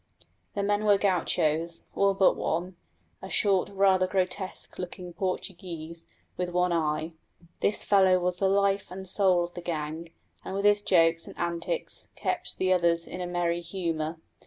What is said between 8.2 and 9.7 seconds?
the life and soul of the